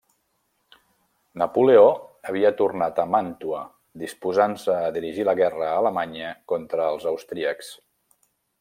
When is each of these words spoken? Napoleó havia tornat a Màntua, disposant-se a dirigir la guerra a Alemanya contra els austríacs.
Napoleó 1.41 1.83
havia 2.31 2.51
tornat 2.61 3.01
a 3.03 3.05
Màntua, 3.17 3.61
disposant-se 4.05 4.79
a 4.87 4.89
dirigir 4.97 5.27
la 5.29 5.37
guerra 5.43 5.69
a 5.69 5.77
Alemanya 5.83 6.33
contra 6.55 6.89
els 6.95 7.07
austríacs. 7.13 7.71